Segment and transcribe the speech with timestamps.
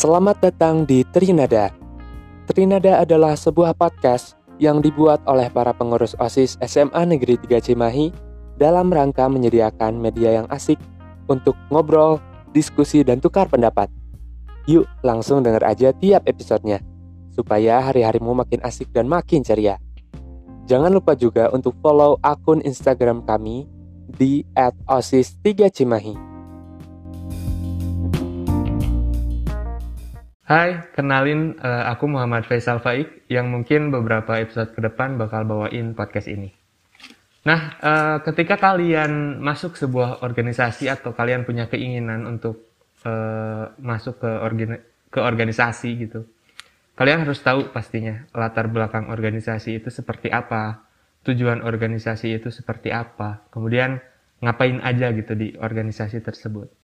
[0.00, 1.68] Selamat datang di Trinada.
[2.48, 8.08] Trinada adalah sebuah podcast yang dibuat oleh para pengurus OSIS SMA Negeri 3 Cimahi
[8.56, 10.80] dalam rangka menyediakan media yang asik
[11.28, 12.16] untuk ngobrol,
[12.56, 13.92] diskusi, dan tukar pendapat.
[14.64, 16.80] Yuk langsung denger aja tiap episodenya,
[17.36, 19.76] supaya hari-harimu makin asik dan makin ceria.
[20.64, 23.68] Jangan lupa juga untuk follow akun Instagram kami
[24.08, 24.48] di
[24.88, 26.29] @osis3cimahi.
[30.50, 35.94] Hai, kenalin uh, aku Muhammad Faisal Faik yang mungkin beberapa episode ke depan bakal bawain
[35.94, 36.50] podcast ini.
[37.46, 42.66] Nah, uh, ketika kalian masuk sebuah organisasi atau kalian punya keinginan untuk
[43.06, 46.26] uh, masuk ke, organi ke organisasi gitu,
[46.98, 50.82] kalian harus tahu pastinya latar belakang organisasi itu seperti apa,
[51.30, 54.02] tujuan organisasi itu seperti apa, kemudian
[54.42, 56.79] ngapain aja gitu di organisasi tersebut.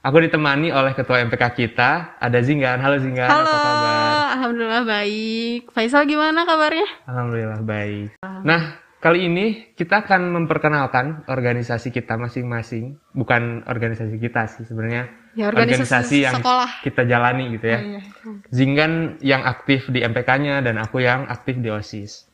[0.00, 2.80] Aku ditemani oleh ketua MPK kita, ada Zinggan.
[2.80, 3.92] Halo Zinggan, Halo, apa kabar?
[4.32, 5.68] Alhamdulillah baik.
[5.76, 6.88] Faisal gimana kabarnya?
[7.04, 8.16] Alhamdulillah baik.
[8.24, 12.96] Nah, kali ini kita akan memperkenalkan organisasi kita masing-masing.
[13.12, 15.12] Bukan organisasi kita sih sebenarnya.
[15.36, 16.70] Ya, organisasi, organisasi yang sekolah.
[16.80, 17.76] kita jalani gitu ya.
[17.76, 18.00] Oh, iya.
[18.48, 22.24] Zinggan yang aktif di MPK-nya dan aku yang aktif di OSIS.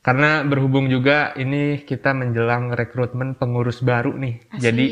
[0.00, 4.40] Karena berhubung juga ini kita menjelang rekrutmen pengurus baru nih.
[4.56, 4.64] Asik.
[4.64, 4.86] Jadi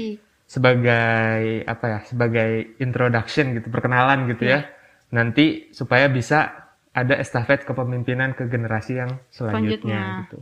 [0.48, 4.72] sebagai apa ya sebagai introduction gitu perkenalan gitu ya, ya.
[5.12, 10.02] nanti supaya bisa ada estafet kepemimpinan ke generasi yang selanjutnya, selanjutnya.
[10.24, 10.38] gitu.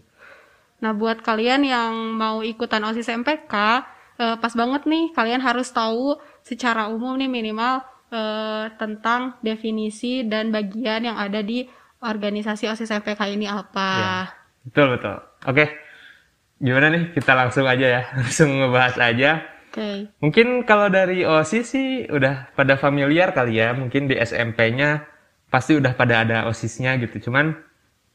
[0.87, 3.55] Nah buat kalian yang mau ikutan osis MPK
[4.23, 7.83] eh, pas banget nih kalian harus tahu secara umum nih minimal
[8.15, 11.67] eh, tentang definisi dan bagian yang ada di
[11.99, 13.91] organisasi osis MPK ini apa.
[13.99, 14.17] Ya,
[14.71, 15.17] betul betul.
[15.51, 15.67] Oke,
[16.63, 20.09] gimana nih kita langsung aja ya langsung ngebahas aja Okay.
[20.25, 23.77] Mungkin kalau dari OSIS sih udah pada familiar kali ya.
[23.77, 25.05] Mungkin di SMP-nya
[25.53, 27.29] pasti udah pada ada OSISnya gitu.
[27.29, 27.53] Cuman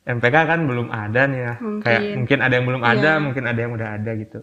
[0.01, 1.53] MPK kan belum ada nih ya.
[1.61, 1.85] Mungkin.
[1.85, 3.21] Kayak mungkin ada yang belum ada, yeah.
[3.21, 4.39] mungkin ada yang udah ada gitu.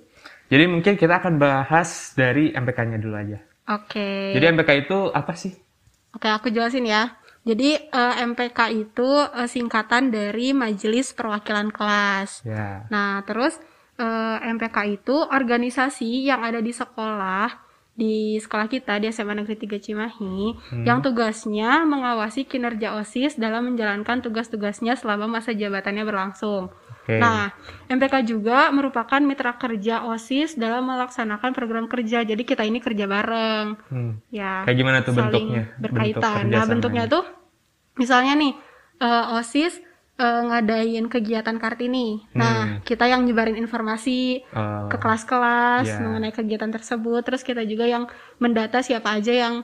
[0.47, 3.43] Jadi mungkin kita akan bahas dari MPK-nya dulu aja.
[3.75, 3.99] Oke.
[3.99, 4.39] Okay.
[4.39, 5.53] Jadi MPK itu apa sih?
[6.15, 7.19] Oke, aku jelasin ya.
[7.43, 12.47] Jadi uh, eh, MPK itu uh, singkatan dari Majelis Perwakilan Kelas.
[12.47, 12.87] Yeah.
[12.95, 13.59] Nah, terus
[13.99, 19.59] uh, eh, MPK itu organisasi yang ada di sekolah di sekolah kita di SMA Negeri
[19.59, 20.85] 3 Cimahi hmm.
[20.87, 26.71] yang tugasnya mengawasi kinerja OSIS dalam menjalankan tugas-tugasnya selama masa jabatannya berlangsung.
[27.03, 27.19] Okay.
[27.19, 27.51] Nah,
[27.91, 32.23] MPK juga merupakan mitra kerja OSIS dalam melaksanakan program kerja.
[32.23, 33.67] Jadi kita ini kerja bareng.
[33.91, 34.23] Hmm.
[34.31, 34.63] Ya.
[34.63, 35.63] Kayak gimana tuh bentuknya?
[35.83, 36.47] Berkaitan.
[36.47, 37.25] Bentuk nah, bentuknya tuh
[37.99, 38.55] misalnya nih
[39.03, 39.83] uh, OSIS
[40.19, 42.27] uh, ngadain kegiatan Kartini.
[42.35, 42.39] Hmm.
[42.39, 46.03] Nah, kita yang nyebarin informasi uh, ke kelas-kelas yeah.
[46.03, 47.23] mengenai kegiatan tersebut.
[47.25, 48.11] Terus kita juga yang
[48.43, 49.55] mendata siapa aja yang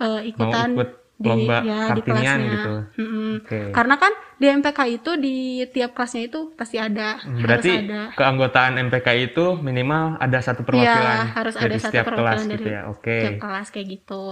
[0.00, 2.36] uh, ikutan ikut di lomba ya di kelasnya.
[2.44, 2.74] gitu.
[3.00, 3.30] -hmm.
[3.40, 3.72] Okay.
[3.72, 5.36] Karena kan di MPK itu di
[5.72, 7.16] tiap kelasnya itu pasti ada.
[7.24, 8.02] Hmm, berarti harus ada.
[8.20, 10.92] keanggotaan MPK itu minimal ada satu perwakilan.
[10.92, 12.80] Ya, harus ada satu perwakilan kelas dari gitu ya.
[12.92, 13.20] Okay.
[13.24, 14.24] Setiap kelas kayak gitu.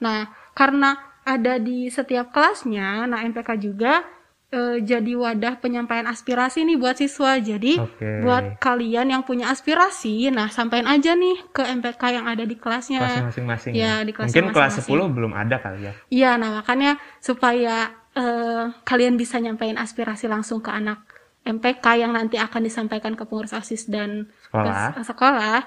[0.00, 0.20] Nah,
[0.54, 0.90] karena
[1.26, 4.06] ada di setiap kelasnya, nah MPK juga
[4.50, 7.38] uh, jadi wadah penyampaian aspirasi nih buat siswa.
[7.38, 8.22] Jadi okay.
[8.22, 13.00] buat kalian yang punya aspirasi, nah sampaikan aja nih ke MPK yang ada di kelasnya.
[13.00, 13.72] Kelas masing-masing.
[13.74, 15.92] Ya, di kelas Mungkin kelas 10 belum ada kali ya.
[16.10, 21.02] Iya, nah makanya supaya uh, kalian bisa nyampaikan aspirasi langsung ke anak
[21.40, 24.92] MPK yang nanti akan disampaikan ke pengurus OSIS dan sekolah.
[24.92, 25.58] Ke sekolah.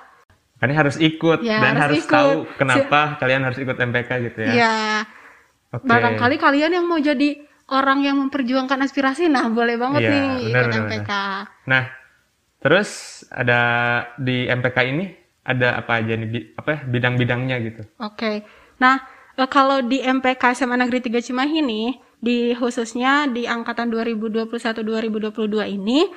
[0.62, 2.14] Kalian harus ikut ya, dan harus, harus ikut.
[2.14, 4.54] tahu kenapa si kalian harus ikut MPK gitu ya.
[4.54, 4.78] Iya.
[5.74, 5.90] Okay.
[5.90, 7.42] Barangkali kalian yang mau jadi
[7.74, 11.12] orang yang memperjuangkan aspirasi nah boleh banget iya, nih bener, ikut bener, MPK.
[11.12, 11.66] Bener.
[11.66, 11.84] Nah,
[12.62, 12.90] terus
[13.34, 13.62] ada
[14.22, 15.06] di MPK ini
[15.44, 17.82] ada apa aja nih apa ya, bidang-bidangnya gitu.
[18.00, 18.16] Oke.
[18.16, 18.36] Okay.
[18.80, 19.04] Nah,
[19.36, 21.90] eh, kalau di MPK SMA Negeri 3 Cimahi nih
[22.24, 26.08] di khususnya di angkatan 2021-2022 ini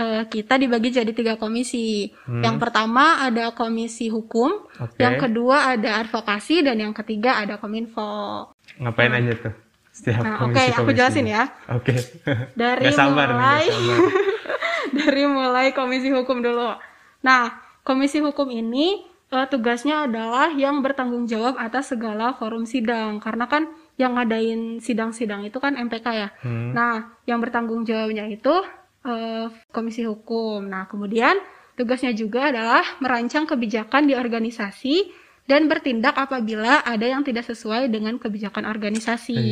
[0.00, 2.08] eh, kita dibagi jadi tiga komisi.
[2.24, 2.40] Hmm.
[2.40, 5.04] Yang pertama ada komisi hukum, okay.
[5.04, 8.48] yang kedua ada advokasi, dan yang ketiga ada kominfo.
[8.80, 9.54] Ngapain nah, aja tuh?
[10.00, 11.44] Setiap nah, oke, okay, aku jelasin ya.
[11.68, 11.92] Oke.
[11.92, 12.00] Okay.
[12.60, 14.12] Dari gak sabar mulai nih, sabar.
[14.96, 16.72] dari mulai komisi hukum dulu.
[17.20, 17.52] Nah,
[17.84, 23.68] komisi hukum ini uh, tugasnya adalah yang bertanggung jawab atas segala forum sidang karena kan
[24.00, 26.28] yang ngadain sidang-sidang itu kan MPK ya.
[26.40, 26.72] Hmm.
[26.72, 28.64] Nah, yang bertanggung jawabnya itu
[29.04, 30.64] uh, komisi hukum.
[30.64, 31.36] Nah, kemudian
[31.76, 35.12] tugasnya juga adalah merancang kebijakan di organisasi
[35.50, 39.42] dan bertindak apabila ada yang tidak sesuai dengan kebijakan organisasi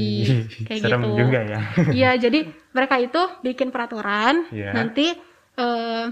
[0.70, 1.26] kayak Serem gitu.
[1.26, 1.60] juga ya.
[1.90, 4.78] Iya, jadi mereka itu bikin peraturan, yeah.
[4.78, 5.10] nanti
[5.58, 6.06] uh,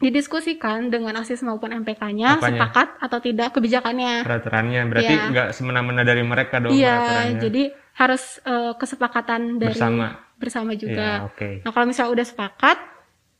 [0.00, 4.24] didiskusikan dengan OSIS maupun MPK-nya sepakat atau tidak kebijakannya.
[4.24, 5.28] Peraturannya berarti iya.
[5.28, 5.56] nggak yeah.
[5.56, 7.62] semena-mena dari mereka dong Iya, yeah, jadi
[7.94, 10.18] harus eh, kesepakatan dari Bersama.
[10.34, 11.28] bersama juga.
[11.30, 11.62] oke.
[11.62, 12.78] Nah, kalau misalnya udah sepakat,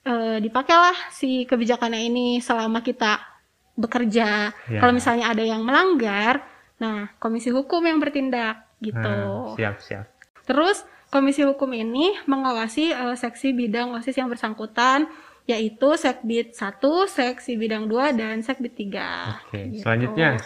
[0.06, 3.33] eh, dipakailah si kebijakannya ini selama kita
[3.74, 4.54] bekerja.
[4.70, 4.78] Ya.
[4.80, 6.42] Kalau misalnya ada yang melanggar,
[6.78, 8.98] nah komisi hukum yang bertindak gitu.
[8.98, 10.06] Nah, siap, siap.
[10.44, 15.06] Terus komisi hukum ini mengawasi eh, seksi bidang OSIS yang bersangkutan
[15.44, 19.44] yaitu Sekbid 1, Seksi Bidang 2 dan Sekbid 3.
[19.44, 19.84] Oke, Gitu.
[19.84, 20.40] selanjutnya.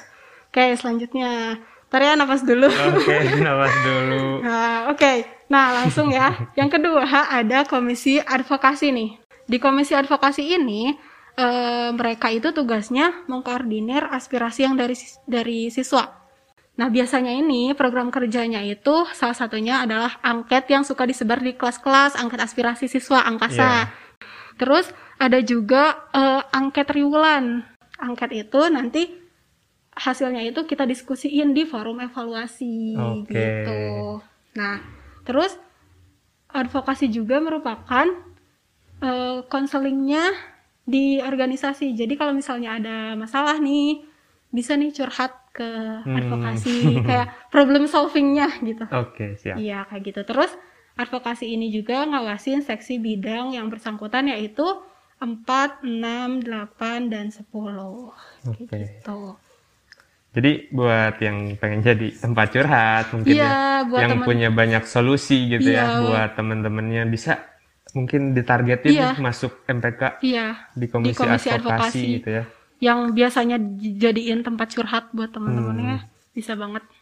[0.50, 1.30] Oke, selanjutnya.
[1.86, 2.66] Ntar ya napas dulu.
[2.66, 3.16] Oke,
[3.46, 4.42] napas dulu.
[4.42, 5.12] Nah, oke.
[5.48, 6.34] Nah, langsung ya.
[6.58, 9.10] Yang kedua ada komisi advokasi nih.
[9.46, 10.92] Di komisi advokasi ini
[11.38, 16.18] eh, mereka itu tugasnya mengkoordinir aspirasi yang dari dari siswa.
[16.78, 22.14] Nah, biasanya ini program kerjanya itu salah satunya adalah angket yang suka disebar di kelas-kelas,
[22.14, 23.90] angket aspirasi siswa angkasa.
[23.90, 23.90] Iya.
[24.58, 24.86] Terus
[25.18, 27.66] ada juga eh, angket triwulan.
[27.98, 29.10] Angket itu nanti
[29.98, 33.34] hasilnya itu kita diskusiin di forum evaluasi Oke.
[33.34, 33.82] gitu.
[34.54, 34.78] Nah,
[35.26, 35.58] terus
[36.54, 38.06] advokasi juga merupakan
[39.02, 40.30] eh, konselingnya
[40.88, 41.92] di organisasi.
[41.92, 44.00] Jadi kalau misalnya ada masalah nih,
[44.48, 45.68] bisa nih curhat ke
[46.02, 46.16] Hmm.
[46.16, 46.76] advokasi
[47.08, 48.88] kayak problem solvingnya gitu.
[48.88, 49.60] Oke, siap.
[49.60, 50.20] Iya kayak gitu.
[50.24, 50.48] Terus
[50.96, 54.64] advokasi ini juga ngawasin seksi bidang yang bersangkutan yaitu
[55.18, 57.44] 4, 6, 8, dan 10.
[57.52, 58.76] Kayak Oke.
[58.78, 59.20] gitu.
[60.28, 64.84] Jadi buat yang pengen jadi tempat curhat mungkin Iya, ya, buat yang teman- punya banyak
[64.84, 65.82] solusi gitu Iya.
[65.82, 67.47] ya buat teman-temannya bisa
[67.90, 69.08] mungkin ditargetin Iya.
[69.16, 72.02] masuk MPK Iya, di komisi, komisi advokasi, advokasi.
[72.14, 72.44] gitu ya.
[72.78, 76.86] yang biasanya dijadiin tempat curhat buat teman-temannya bisa banget.
[76.86, 76.94] Nah,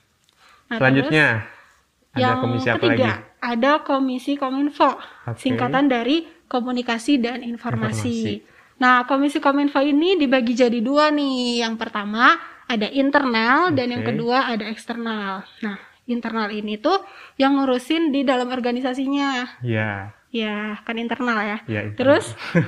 [0.66, 0.78] Hmm.
[0.78, 3.44] Selanjutnya terus ada yang komisi apa ketiga, lagi?
[3.44, 5.36] ada komisi kominfo, Oke.
[5.36, 6.16] singkatan dari
[6.46, 8.40] komunikasi dan informasi.
[8.40, 8.54] Informasi.
[8.76, 11.60] Nah, komisi kominfo ini dibagi jadi dua nih.
[11.60, 15.44] Yang pertama ada internal dan yang kedua ada eksternal.
[15.60, 17.04] Nah, internal ini tuh
[17.36, 19.60] yang ngurusin di dalam organisasinya.
[19.60, 21.58] Ya, Ya, kan internal ya.
[21.66, 21.96] ya itu.
[21.96, 22.34] Terus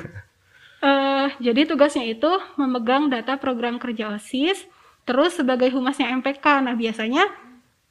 [0.81, 4.63] eh jadi tugasnya itu memegang data program kerja OSIS,
[5.03, 6.63] terus sebagai humasnya MPK.
[6.63, 7.27] Nah, biasanya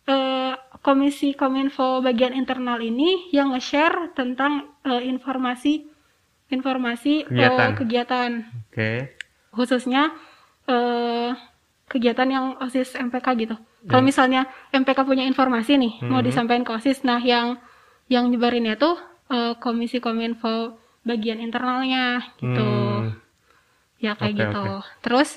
[0.06, 5.84] eh Komisi Kominfo bagian internal ini yang nge-share tentang eh, informasi
[6.48, 7.76] informasi Kegiatan.
[7.76, 8.32] kegiatan
[8.64, 8.92] Oke.
[9.52, 10.16] khususnya
[10.66, 11.36] eh
[11.88, 13.56] kegiatan yang OSIS MPK gitu.
[13.84, 16.26] Kalau misalnya MPK punya informasi nih mau Mhm.
[16.26, 17.60] disampaikan ke OSIS, nah yang
[18.08, 18.96] yang nyebarinnya tuh
[19.28, 22.64] eh, Komisi Kominfo bagian internalnya gitu.
[22.64, 23.16] Hmm.
[23.98, 24.64] Ya kayak Oke, gitu.
[24.78, 25.02] oke.
[25.02, 25.30] Terus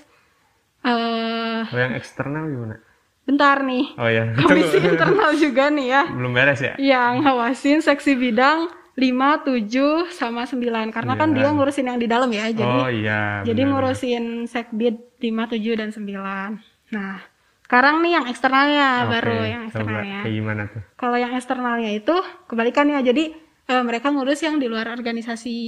[0.80, 2.76] eh Kalau yang eksternal gimana?
[3.20, 3.86] bentar nih.
[3.94, 6.74] Oh ya, Komisi internal juga nih ya belum beres ya?
[6.76, 8.66] yang ngawasin seksi bidang
[8.96, 10.60] 5, 7 sama 9
[10.90, 11.52] karena kan dia Sembilan.
[11.54, 12.50] ngurusin yang di dalam ya.
[12.50, 13.40] Jadi oh iya.
[13.46, 16.58] Jadi benar, ngurusin sekbid 5, 7, dan 9.
[16.90, 17.16] Nah,
[17.62, 19.12] sekarang nih yang eksternalnya benar.
[19.14, 20.18] baru yang eksternalnya.
[20.20, 20.82] kayak gimana tuh?
[20.98, 22.98] Kalau yang eksternalnya itu kebalikannya.
[23.00, 23.24] Jadi
[23.70, 25.58] eh, mereka ngurus yang di luar organisasi,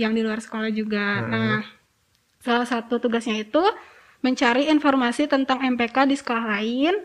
[0.00, 1.20] yang di luar sekolah juga.
[1.20, 1.30] Hmm.
[1.30, 1.60] Nah,
[2.40, 3.60] salah satu tugasnya itu
[4.24, 6.96] mencari informasi tentang MPK di sekolah lain,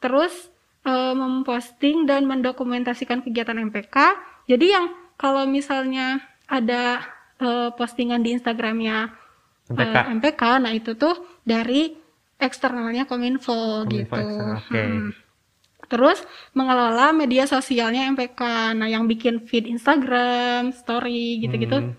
[0.00, 0.48] terus
[0.88, 3.96] eh, memposting dan mendokumentasikan kegiatan MPK.
[4.48, 4.88] Jadi yang
[5.20, 7.04] kalau misalnya ada
[7.36, 9.12] eh, postingan di Instagramnya
[9.68, 9.94] MPK.
[9.94, 11.14] eh, MPK, nah itu tuh
[11.44, 11.92] dari
[12.40, 14.16] eksternalnya Kominfo, Kominfo gitu.
[14.16, 14.80] eksternal, oke.
[14.80, 15.10] Mm.
[15.90, 18.40] Terus mengelola media sosialnya MPK.
[18.72, 21.94] Nah, yang bikin feed Instagram, story gitu-gitu Hmm.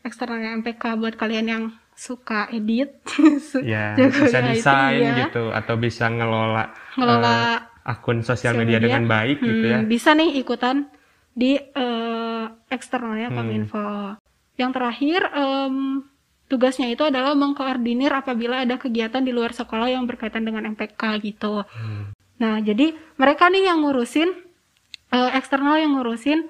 [0.00, 3.04] eksternalnya MPK buat kalian yang suka edit,
[3.62, 5.16] Ya, bisa IT, desain ya.
[5.22, 9.78] gitu atau bisa ngelola Ngelola eh, akun sosial sosial media, dengan baik gitu ya.
[9.78, 10.88] Hmm, Bisa nih ikutan
[11.30, 13.36] di eh, eksternalnya Hmm.
[13.36, 14.16] Kominfo.
[14.54, 15.76] Yang terakhir em,
[16.46, 21.66] tugasnya itu adalah mengkoordinir apabila ada kegiatan di luar sekolah yang berkaitan dengan MPK gitu.
[21.66, 22.13] Hmm.
[22.44, 24.28] Nah, jadi mereka nih yang ngurusin
[25.16, 26.44] eh, eksternal yang ngurusin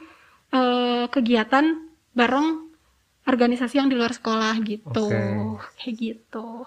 [0.50, 1.86] eh, kegiatan
[2.18, 2.66] bareng
[3.30, 4.90] organisasi yang di luar sekolah gitu.
[4.90, 5.62] Oke.
[5.78, 6.66] Kayak gitu.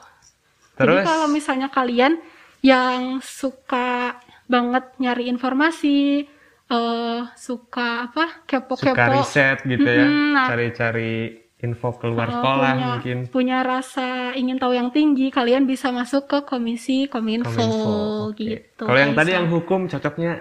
[0.80, 2.24] Terus Jadi kalau misalnya kalian
[2.64, 4.16] yang suka
[4.48, 6.24] banget nyari informasi,
[6.68, 8.48] eh suka apa?
[8.48, 10.48] kepo-kepo, suka riset gitu ya, nah.
[11.60, 13.18] Info keluar eh, sekolah punya, mungkin.
[13.28, 17.96] punya rasa ingin tahu yang tinggi, kalian bisa masuk ke komisi kominfo, Kominfo.
[18.30, 18.38] oke.
[18.38, 18.84] gitu.
[18.84, 19.38] Kalau yang tadi Kaisa.
[19.38, 20.32] yang hukum cocoknya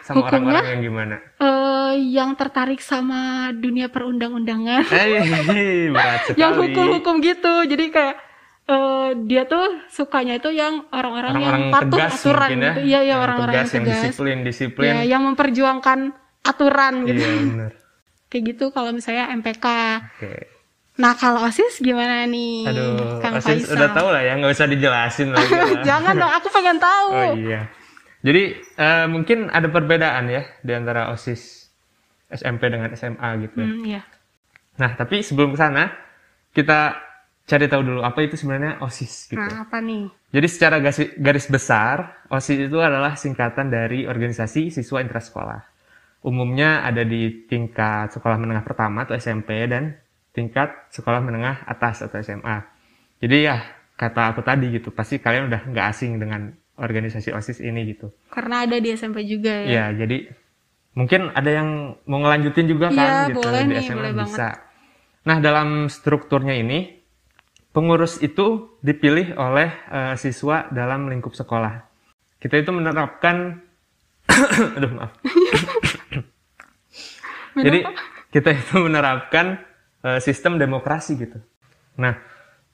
[0.00, 1.16] sama orang-orang yang gimana?
[1.36, 3.20] Eh, yang tertarik sama
[3.52, 5.20] dunia perundang-undangan, Eh,
[6.40, 8.16] yang hukum-hukum gitu, jadi kayak
[8.64, 12.56] eh, dia tuh sukanya itu yang orang-orang yang patuh tegas aturan ya.
[12.56, 14.88] gitu, iya iya Yang orang-orang yang tegas, yang tegas, disiplin, disiplin.
[14.90, 15.98] ya yang memperjuangkan
[16.42, 17.72] aturan gitu, Iya, benar.
[18.26, 19.66] kayak gitu kalau misalnya MPK.
[20.16, 20.32] Oke.
[20.94, 23.74] Nah kalau osis gimana nih, Aduh, Kang Osis Faisal?
[23.74, 25.50] udah tahu lah ya, nggak usah dijelasin lagi.
[25.88, 27.08] Jangan dong, aku pengen tahu.
[27.10, 27.66] Oh iya.
[28.24, 31.68] Jadi uh, mungkin ada perbedaan ya di antara OSIS
[32.30, 33.68] SMP dengan SMA gitu ya.
[33.68, 34.02] Hmm, iya.
[34.80, 35.92] Nah, tapi sebelum ke sana
[36.54, 36.94] kita
[37.44, 39.36] cari tahu dulu apa itu sebenarnya OSIS gitu.
[39.36, 40.08] Nah, apa nih?
[40.32, 45.60] Jadi secara garis, garis besar, OSIS itu adalah singkatan dari organisasi siswa intrasekolah.
[46.24, 50.00] Umumnya ada di tingkat sekolah menengah pertama atau SMP dan
[50.34, 52.66] tingkat sekolah menengah atas atau SMA.
[53.22, 53.62] Jadi ya
[53.94, 58.10] kata aku tadi gitu, pasti kalian udah nggak asing dengan organisasi OSIS ini gitu.
[58.34, 59.66] Karena ada di SMP juga ya.
[59.70, 60.26] Iya, jadi
[60.98, 61.68] mungkin ada yang
[62.10, 64.34] mau ngelanjutin juga Iya, kan gitu boleh di nih, SMA boleh banget.
[64.34, 64.48] bisa.
[65.24, 66.98] Nah, dalam strukturnya ini
[67.70, 71.86] pengurus itu dipilih oleh eh, siswa dalam lingkup sekolah.
[72.42, 73.62] Kita itu menerapkan
[74.76, 75.14] aduh maaf.
[77.54, 77.86] Jadi
[78.34, 79.62] kita itu menerapkan
[80.04, 81.40] eh, sistem demokrasi gitu.
[81.96, 82.14] Nah,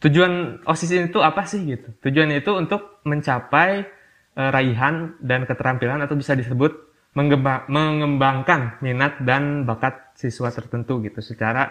[0.00, 1.88] tujuan OSIS itu apa sih gitu?
[2.02, 3.86] Tujuannya itu untuk mencapai
[4.34, 6.74] eh, raihan dan keterampilan atau bisa disebut
[7.14, 11.18] mengemba- mengembangkan minat dan bakat siswa tertentu gitu.
[11.20, 11.70] Secara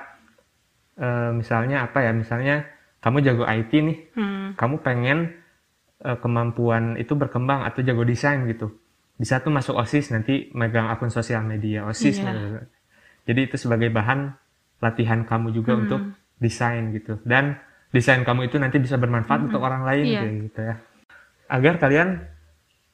[1.00, 2.12] eh, misalnya apa ya?
[2.12, 2.68] Misalnya
[3.00, 4.48] kamu jago IT nih, Hmm.
[4.56, 5.20] kamu pengen
[6.00, 8.72] eh, kemampuan itu berkembang atau jago desain gitu.
[9.20, 12.24] Bisa tuh masuk OSIS nanti megang akun sosial media OSIS.
[12.24, 12.32] Iya.
[12.32, 12.60] gitu.
[13.28, 14.32] Jadi itu sebagai bahan
[14.80, 15.82] latihan kamu juga Hmm.
[15.86, 16.02] untuk
[16.38, 17.20] desain gitu.
[17.22, 17.60] Dan
[17.90, 20.76] desain kamu itu nanti bisa bermanfaat untuk orang lain kayak gitu ya.
[21.48, 22.10] Agar kalian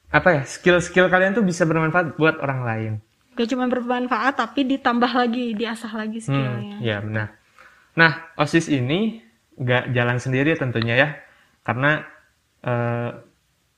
[0.08, 2.92] apa ya skill-skill kalian tuh bisa bermanfaat buat orang lain.
[3.36, 6.76] Gak cuma bermanfaat tapi ditambah lagi, diasah lagi Hmm, skillnya.
[6.80, 7.28] ya benar.
[7.92, 9.20] Nah, OSIS ini
[9.56, 11.08] nggak jalan sendiri tentunya ya,
[11.62, 12.04] karena
[12.60, 13.10] eh,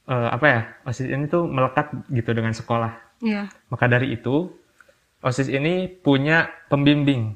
[0.06, 2.94] eh, apa ya, OSIS ini tuh melekat gitu dengan sekolah.
[3.20, 3.50] Iya.
[3.68, 4.48] Maka dari itu,
[5.20, 7.34] OSIS ini punya pembimbing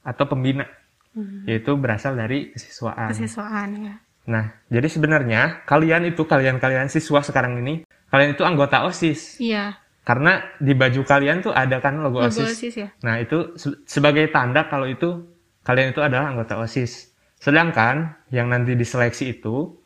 [0.00, 0.64] atau pembina,
[1.10, 1.42] Hmm.
[1.44, 3.10] yaitu berasal dari kesiswaan.
[3.10, 3.94] Kesiswaan ya.
[4.30, 9.42] Nah, jadi sebenarnya kalian itu kalian-kalian siswa sekarang ini, kalian itu anggota OSIS.
[9.42, 9.74] Iya.
[10.00, 12.46] Karena di baju kalian tuh ada kan logo, Logo OSIS.
[12.54, 12.88] OSIS ya.
[13.02, 15.26] Nah, itu se- sebagai tanda kalau itu
[15.60, 17.10] kalian itu adalah anggota OSIS.
[17.36, 19.80] Sedangkan yang nanti diseleksi itu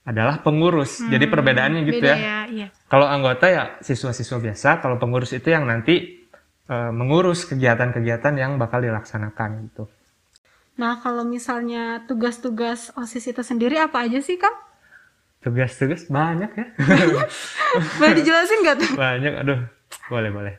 [0.00, 1.00] adalah pengurus.
[1.02, 2.16] Jadi perbedaannya gitu Beda ya.
[2.16, 2.38] ya.
[2.46, 2.68] Iya.
[2.86, 6.19] Kalau anggota ya siswa-siswa biasa, kalau pengurus itu yang nanti
[6.70, 9.90] eh, mengurus kegiatan-kegiatan yang bakal dilaksanakan gitu.
[10.78, 14.54] Nah, kalau misalnya tugas-tugas OSIS itu sendiri apa aja sih, Kang?
[15.44, 16.66] Tugas-tugas banyak ya.
[18.00, 18.90] Boleh dijelasin nggak tuh?
[18.96, 19.60] banyak, aduh.
[20.08, 20.54] Boleh, boleh.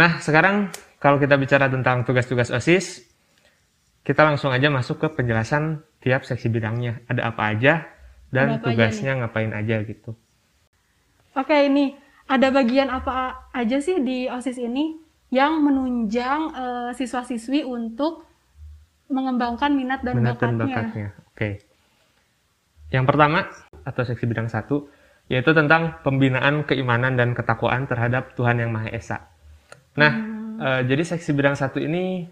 [0.00, 3.04] Nah, sekarang kalau kita bicara tentang tugas-tugas OSIS,
[4.00, 7.04] kita langsung aja masuk ke penjelasan tiap seksi bidangnya.
[7.08, 7.84] Ada apa aja
[8.32, 10.16] dan apa aja tugasnya ngapain aja gitu.
[11.36, 15.03] Oke, ini ada bagian apa aja sih di OSIS ini
[15.34, 18.22] yang menunjang eh, siswa-siswi untuk
[19.10, 20.70] mengembangkan minat dan minat dan bakatnya.
[20.78, 21.08] bakatnya.
[21.34, 21.50] Oke.
[22.94, 23.38] Yang pertama
[23.82, 24.86] atau seksi bidang satu
[25.26, 29.26] yaitu tentang pembinaan keimanan dan ketakwaan terhadap Tuhan yang Maha Esa.
[29.98, 30.60] Nah, Hmm.
[30.62, 32.28] eh, jadi seksi bidang satu ini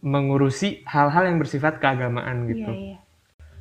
[0.00, 2.72] mengurusi hal-hal yang bersifat keagamaan gitu.
[2.72, 2.98] Iya, iya.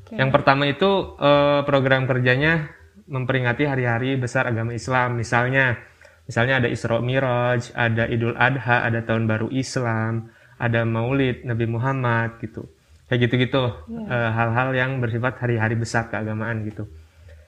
[0.07, 0.13] Oke.
[0.15, 2.71] Yang pertama itu eh, program kerjanya
[3.09, 5.17] memperingati hari-hari besar agama Islam.
[5.17, 5.81] Misalnya,
[6.29, 10.29] misalnya ada Isra Miraj, ada Idul Adha, ada Tahun Baru Islam,
[10.61, 12.69] ada Maulid Nabi Muhammad gitu.
[13.09, 13.73] Kayak gitu-gitu
[14.05, 16.85] eh, hal-hal yang bersifat hari-hari besar keagamaan gitu.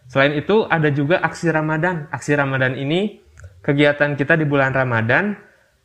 [0.09, 2.09] Selain itu ada juga aksi Ramadan.
[2.09, 3.21] Aksi Ramadan ini
[3.61, 5.37] kegiatan kita di bulan Ramadan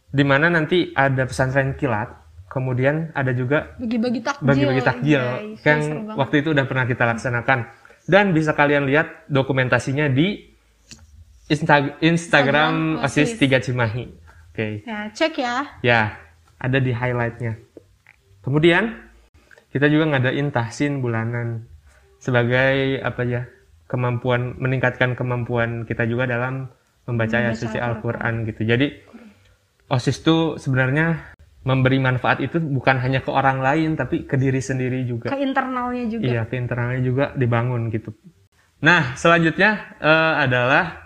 [0.08, 2.08] di mana nanti ada pesantren kilat,
[2.48, 4.46] kemudian ada juga bagi-bagi takjil.
[4.48, 5.60] bagi-bagi takjil guys.
[5.66, 6.16] yang Seru banget.
[6.16, 7.58] waktu itu udah pernah kita laksanakan
[8.08, 10.55] dan bisa kalian lihat dokumentasinya di
[11.46, 13.38] Insta- Instagram Instagram OSIS.
[13.38, 14.04] 3 Cimahi.
[14.50, 15.56] Oke, Ya, cek ya.
[15.84, 16.00] ya
[16.56, 17.60] ada di highlightnya.
[18.40, 18.96] Kemudian
[19.70, 21.68] kita juga ngadain tahsin bulanan
[22.18, 23.42] sebagai apa ya
[23.86, 26.72] kemampuan meningkatkan kemampuan kita juga dalam
[27.06, 28.34] membaca ayat Membaca suci Al-Quran.
[28.48, 28.60] Gitu.
[28.66, 28.86] Jadi
[29.92, 31.36] OSIS itu sebenarnya
[31.66, 35.30] memberi manfaat itu bukan hanya ke orang lain tapi ke diri sendiri juga.
[35.30, 36.26] Ke internalnya juga.
[36.26, 38.10] Iya, ke internalnya juga dibangun gitu.
[38.82, 41.05] Nah, selanjutnya eh, adalah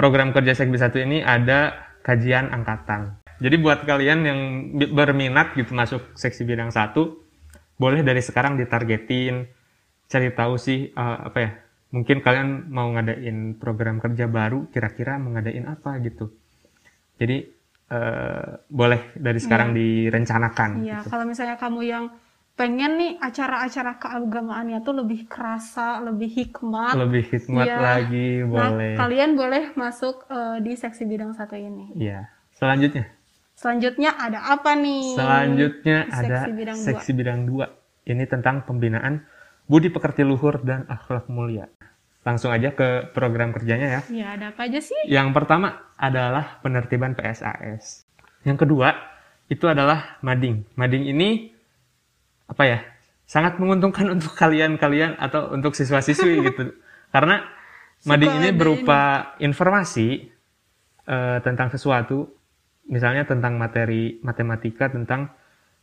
[0.00, 3.20] program kerja Sekbi 1 ini ada kajian angkatan.
[3.36, 4.40] Jadi buat kalian yang
[4.96, 7.20] berminat gitu masuk seksi bidang satu,
[7.76, 9.44] boleh dari sekarang ditargetin,
[10.08, 11.50] cari tahu sih eh, apa ya,
[11.92, 16.32] mungkin kalian mau ngadain program kerja baru, kira-kira mau ngadain apa gitu.
[17.20, 17.36] Jadi
[17.92, 20.80] eh, boleh dari sekarang direncanakan.
[20.80, 21.12] Iya, gitu.
[21.12, 22.04] kalau misalnya kamu yang
[22.60, 26.92] pengen nih acara-acara keagamaannya tuh lebih kerasa, lebih hikmat.
[26.92, 27.78] Lebih hikmat Iya.
[27.80, 28.92] lagi boleh.
[28.92, 31.96] Nah, kalian boleh masuk eh, di seksi bidang satu ini.
[31.96, 32.28] Iya.
[32.52, 33.08] Selanjutnya,
[33.56, 35.16] Selanjutnya ada apa nih?
[35.16, 36.84] selanjutnya Seksi ada bidang dua.
[36.84, 37.66] seksi bidang dua.
[38.04, 39.24] Ini tentang pembinaan
[39.64, 41.64] budi pekerti luhur dan akhlak mulia.
[42.20, 44.00] langsung aja ke program kerjanya ya.
[44.12, 44.92] Ya, ada apa aja sih?
[45.08, 48.04] Yang pertama adalah penertiban PSAS.
[48.44, 48.92] Yang kedua
[49.48, 50.68] itu adalah mading.
[50.76, 51.48] Mading ini
[52.50, 52.78] apa ya?
[53.30, 56.74] Sangat menguntungkan untuk kalian-kalian atau untuk siswa-siswi gitu.
[57.14, 57.46] Karena
[58.02, 60.26] mading ini berupa informasi
[61.06, 62.26] uh, tentang sesuatu,
[62.90, 65.30] misalnya tentang materi matematika, tentang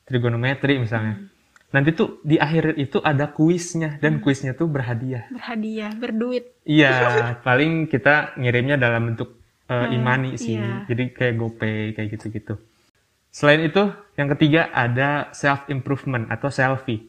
[0.04, 1.16] trigonometri misalnya.
[1.16, 4.24] Hmm nanti tuh di akhir itu ada kuisnya dan hmm.
[4.24, 6.96] kuisnya tuh berhadiah berhadiah berduit iya
[7.48, 9.36] paling kita ngirimnya dalam bentuk
[9.68, 10.88] uh, imani sih iya.
[10.88, 12.54] jadi kayak gopay kayak gitu gitu
[13.30, 17.08] selain itu yang ketiga ada self improvement atau selfie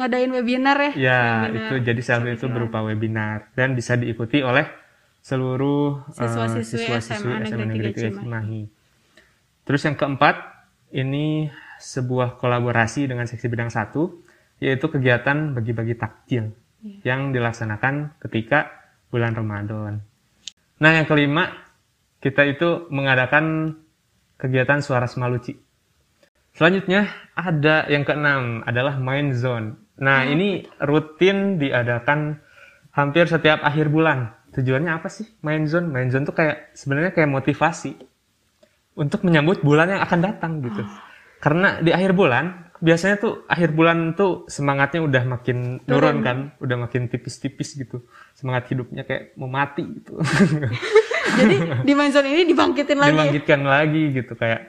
[0.00, 1.56] ngadain webinar ya ya webinar.
[1.56, 4.64] itu jadi selfie itu berupa webinar dan bisa diikuti oleh
[5.20, 8.62] seluruh siswa-siswi uh, siswa SMA, SMA Negeri 3 Cimahi.
[9.68, 10.36] Terus yang keempat
[10.96, 14.20] ini sebuah kolaborasi dengan seksi bidang satu,
[14.60, 16.52] yaitu kegiatan bagi-bagi takjil
[16.84, 17.14] yeah.
[17.14, 20.04] yang dilaksanakan ketika bulan Ramadan.
[20.80, 21.52] Nah, yang kelima,
[22.24, 23.76] kita itu mengadakan
[24.40, 25.52] kegiatan suara semaluci.
[26.56, 27.06] Selanjutnya
[27.36, 29.76] ada yang keenam adalah main zone.
[30.00, 30.32] Nah, hmm.
[30.32, 30.48] ini
[30.80, 32.40] rutin diadakan
[32.96, 34.32] hampir setiap akhir bulan.
[34.56, 35.92] Tujuannya apa sih main zone?
[35.92, 37.94] Main zone tuh kayak sebenarnya kayak motivasi
[38.98, 40.82] untuk menyambut bulan yang akan datang gitu.
[40.82, 46.52] Oh karena di akhir bulan biasanya tuh akhir bulan tuh semangatnya udah makin turun kan,
[46.60, 48.04] udah makin tipis-tipis gitu.
[48.36, 50.20] Semangat hidupnya kayak mau mati gitu.
[51.38, 51.56] Jadi
[51.86, 53.14] di mindset ini dibangkitin lagi.
[53.14, 54.60] Dibangkitkan lagi gitu kayak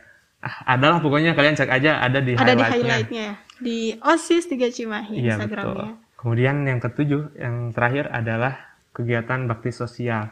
[0.44, 2.68] ah, adalah pokoknya kalian cek aja ada di ada highlightnya.
[2.68, 3.28] di highlightnya
[3.62, 5.96] di OSIS tiga Cimahi iya, Instagramnya.
[5.96, 6.18] Betul.
[6.18, 10.30] Kemudian yang ketujuh, yang terakhir adalah kegiatan bakti sosial.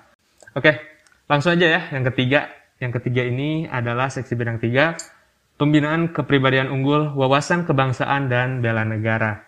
[0.54, 0.78] Oke,
[1.26, 1.82] langsung aja ya.
[1.90, 4.98] Yang ketiga, yang ketiga ini adalah seksi bidang tiga
[5.60, 9.44] pembinaan kepribadian unggul, wawasan kebangsaan, dan bela negara.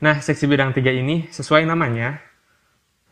[0.00, 2.18] Nah, seksi bidang tiga ini sesuai namanya,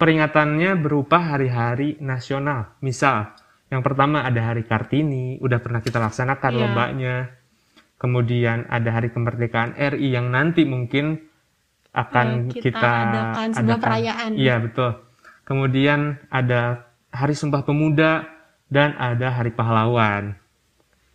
[0.00, 2.72] peringatannya berupa hari-hari nasional.
[2.80, 3.36] Misal,
[3.68, 6.60] yang pertama ada Hari Kartini, udah pernah kita laksanakan yeah.
[6.64, 7.16] lombanya.
[8.00, 11.20] Kemudian ada Hari Kemerdekaan RI yang nanti mungkin
[11.92, 13.84] akan ya, kita, kita adakan sebuah adakan.
[13.84, 14.30] perayaan.
[14.40, 14.90] Iya, betul.
[15.44, 18.24] Kemudian ada Hari Sumpah Pemuda
[18.72, 20.40] dan ada Hari Pahlawan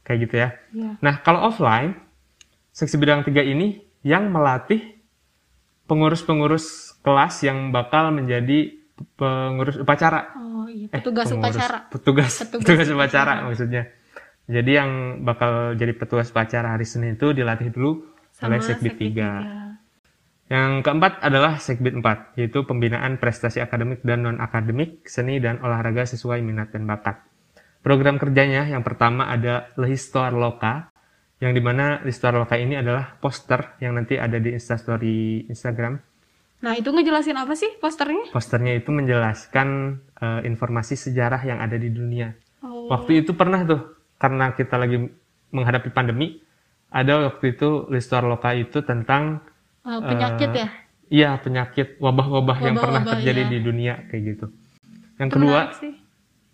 [0.05, 0.49] kayak gitu ya.
[0.71, 0.93] ya.
[1.01, 1.97] Nah kalau offline,
[2.69, 5.01] seksi bidang tiga ini yang melatih
[5.89, 8.73] pengurus-pengurus kelas yang bakal menjadi
[9.13, 10.33] pengurus upacara.
[10.33, 11.77] Oh iya, eh, petugas eh, upacara.
[11.93, 13.41] Petugas, petugas, petugas upacara ya.
[13.45, 13.83] maksudnya.
[14.45, 14.91] Jadi yang
[15.25, 19.65] bakal jadi petugas upacara hari Senin itu dilatih dulu Sama oleh Sekbid 3.
[20.45, 26.45] Yang keempat adalah Sekbid 4, yaitu pembinaan prestasi akademik dan non-akademik, seni dan olahraga sesuai
[26.45, 27.17] minat dan bakat.
[27.81, 30.93] Program kerjanya yang pertama ada Lehistoire Loka,
[31.41, 35.97] yang di mana Lehistoire Loka ini adalah poster yang nanti ada di instastory Instagram.
[36.65, 38.33] Nah itu ngejelasin apa sih posternya?
[38.33, 42.33] Posternya itu menjelaskan uh, informasi sejarah yang ada di dunia.
[42.65, 42.89] Oh.
[42.89, 44.97] Waktu itu pernah tuh, karena kita lagi
[45.53, 46.41] menghadapi pandemi,
[46.89, 49.45] ada waktu itu Lehistoire Loka itu tentang
[49.85, 50.67] uh, penyakit uh, ya?
[51.05, 53.51] Iya penyakit wabah-wabah yang pernah terjadi ya.
[53.53, 54.45] di dunia kayak gitu.
[55.21, 55.69] Yang kedua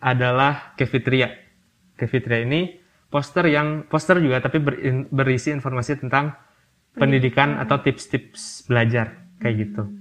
[0.03, 1.31] adalah Kevitria.
[1.95, 4.59] Kevitria ini poster yang poster juga tapi
[5.07, 6.35] berisi informasi tentang
[6.99, 10.00] pendidikan atau tips-tips belajar kayak gitu.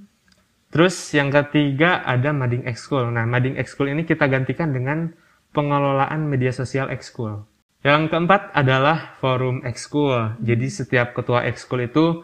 [0.71, 3.11] Terus yang ketiga ada Mading Ekskul.
[3.11, 5.11] Nah, Mading Ekskul ini kita gantikan dengan
[5.51, 7.43] pengelolaan media sosial Ekskul.
[7.83, 10.39] Yang keempat adalah forum Ekskul.
[10.39, 12.23] Jadi setiap ketua Ekskul itu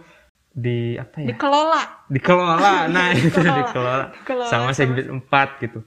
[0.55, 1.35] di apa ya?
[1.35, 1.83] Dikelola.
[2.07, 2.75] Dikelola.
[2.95, 4.15] Nah, itu dikelola.
[4.15, 4.47] dikelola.
[4.47, 5.83] Sama Segbit 4 gitu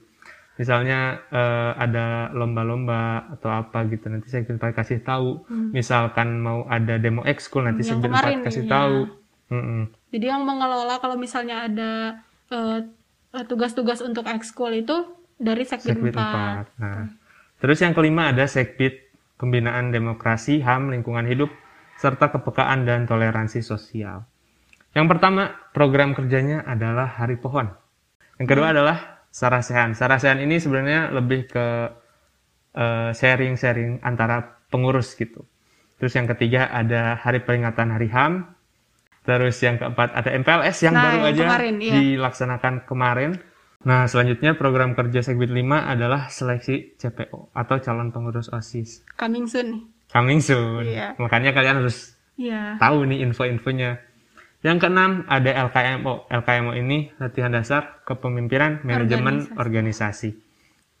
[0.60, 5.72] misalnya uh, ada lomba-lomba atau apa gitu nanti saya akan kasih tahu hmm.
[5.72, 8.70] misalkan mau ada demo ekskul nanti saya akan kasih ya.
[8.76, 9.08] tahu
[9.48, 10.12] hmm.
[10.12, 12.20] jadi yang mengelola kalau misalnya ada
[12.50, 12.90] tugas
[13.38, 15.06] eh, tugas-tugas untuk ekskul itu
[15.38, 16.76] dari sekbid, sekbid 4.
[16.76, 17.08] 4 nah
[17.62, 18.98] terus yang kelima ada sekbid
[19.38, 21.48] pembinaan demokrasi ham lingkungan hidup
[21.96, 24.26] serta kepekaan dan toleransi sosial
[24.92, 27.70] yang pertama program kerjanya adalah hari pohon
[28.36, 28.74] yang kedua hmm.
[28.74, 28.98] adalah
[29.30, 29.94] Sarasehan.
[29.94, 31.66] Sarasehan ini sebenarnya lebih ke
[32.74, 35.46] eh, sharing-sharing uh, antara pengurus gitu.
[36.02, 38.32] Terus yang ketiga ada hari peringatan Hari HAM.
[39.30, 41.94] Terus yang keempat ada MPLS yang nah, baru yang aja kemarin, iya.
[41.94, 43.30] dilaksanakan kemarin.
[43.86, 49.06] Nah, selanjutnya program kerja Segbit 5 adalah seleksi CPO atau calon pengurus OSIS.
[49.14, 49.86] Coming soon.
[50.10, 50.82] Coming soon.
[50.82, 51.14] Iya.
[51.22, 52.74] Makanya kalian harus iya.
[52.82, 54.02] tahu nih info-infonya.
[54.66, 56.26] Yang keenam ada LKMO.
[56.26, 59.62] LKMO ini latihan dasar kepemimpinan manajemen organisasi.
[59.62, 60.30] organisasi.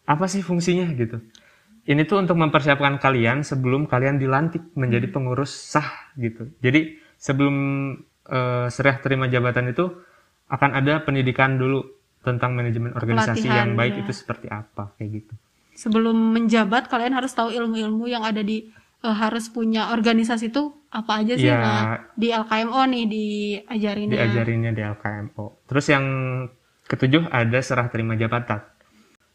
[0.06, 1.18] Apa sih fungsinya gitu?
[1.82, 5.14] Ini tuh untuk mempersiapkan kalian sebelum kalian dilantik menjadi hmm.
[5.18, 6.46] pengurus sah gitu.
[6.62, 7.56] Jadi sebelum
[8.28, 9.88] uh, serah terima jabatan itu
[10.50, 11.86] akan ada pendidikan dulu
[12.20, 14.00] tentang manajemen organisasi Pelatihan, yang baik ya.
[14.04, 15.34] itu seperti apa kayak gitu.
[15.78, 18.68] Sebelum menjabat kalian harus tahu ilmu-ilmu yang ada di
[19.00, 21.48] eh, harus punya organisasi itu apa aja sih?
[21.48, 21.56] Iya.
[21.56, 24.16] Nah, di LKMO nih diajarinnya.
[24.20, 25.64] Diajarinnya di LKMO.
[25.64, 26.04] Terus yang
[26.84, 28.60] ketujuh ada serah terima jabatan.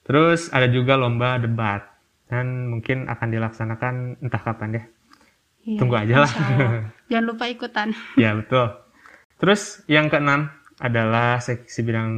[0.05, 1.81] Terus ada juga lomba debat
[2.29, 4.83] dan mungkin akan dilaksanakan entah kapan ya.
[5.65, 6.31] Iya, Tunggu aja lah.
[7.07, 7.93] Jangan lupa ikutan.
[8.17, 8.71] Ya betul.
[9.35, 12.11] Terus yang keenam adalah seksi bidang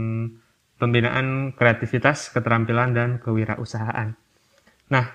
[0.76, 4.14] pembinaan kreativitas, keterampilan dan kewirausahaan.
[4.88, 5.06] Nah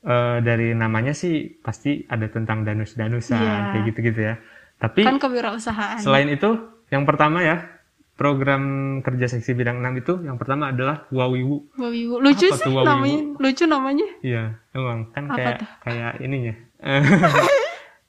[0.00, 3.54] eh, dari namanya sih pasti ada tentang danus-danusan Iya.
[3.72, 4.34] kayak gitu-gitu ya.
[4.78, 5.98] Tapi Kan kewirausahaan.
[5.98, 6.54] selain itu
[6.88, 7.66] yang pertama ya
[8.14, 8.62] program
[8.98, 11.74] kerja seksi bidang 6 itu yang pertama adalah Wawiwu.
[11.76, 12.18] Wawiwu.
[12.18, 12.82] Lucu Apa sih Wawiwu?
[12.84, 13.20] namanya.
[13.36, 14.06] Lucu namanya.
[14.20, 15.68] Iya, emang kan Apa kayak tuh?
[15.82, 16.54] kayak ininya.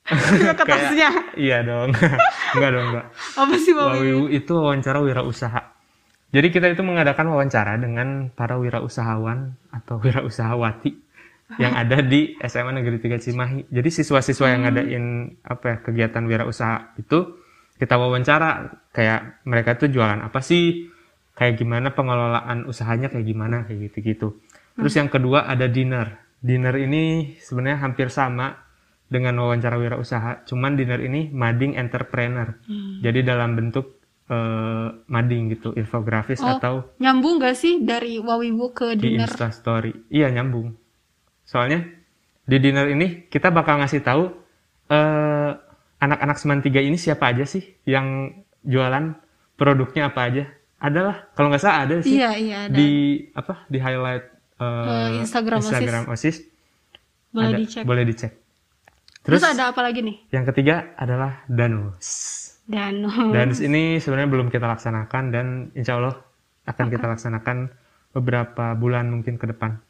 [0.59, 1.09] Ke tasnya.
[1.37, 1.93] iya dong.
[2.55, 3.05] enggak dong, enggak.
[3.37, 3.71] Apa sih?
[3.73, 5.61] Wawiwu itu wawancara wirausaha.
[6.29, 11.09] Jadi kita itu mengadakan wawancara dengan para wirausahawan atau wirausahawati
[11.57, 13.59] yang ada di SMA Negeri 3 Cimahi.
[13.73, 15.05] Jadi siswa-siswa yang ngadain
[15.41, 17.41] apa ya, kegiatan wirausaha itu
[17.81, 20.85] kita wawancara kayak mereka tuh jualan apa sih?
[21.33, 24.37] Kayak gimana pengelolaan usahanya kayak gimana kayak gitu-gitu.
[24.77, 26.21] Terus yang kedua ada dinner.
[26.39, 28.68] Dinner ini sebenarnya hampir sama
[29.09, 32.53] dengan wawancara wirausaha, cuman dinner ini mading entrepreneur.
[33.01, 38.93] Jadi dalam bentuk eh, mading gitu, infografis Oh, atau Nyambung gak sih dari Wawiwu ke
[38.93, 39.25] di dinner?
[39.25, 39.89] Insta Story.
[40.07, 40.77] Iya nyambung.
[41.41, 41.81] Soalnya
[42.45, 44.29] di dinner ini kita bakal ngasih tahu
[44.87, 45.51] eh,
[45.97, 48.29] anak-anak Seman 3 ini siapa aja sih yang
[48.61, 49.17] jualan
[49.55, 50.45] produknya apa aja.
[50.77, 52.71] Adalah kalau nggak salah ada sih Iya, iya ada.
[52.71, 52.89] di
[53.33, 55.71] apa di highlight eh, Eh, Instagram OSIS.
[55.73, 56.37] Instagram OSIS.
[57.29, 57.83] Boleh Ada- dicek.
[57.83, 58.31] Boleh dicek.
[59.19, 60.31] Terus, Terus, ada apa lagi nih?
[60.31, 62.07] yang ketiga adalah Danus.
[62.69, 66.21] Dan Danus ini sebenarnya belum kita laksanakan dan insya Allah
[66.69, 67.57] akan kita laksanakan
[68.13, 69.81] beberapa bulan mungkin ke depan.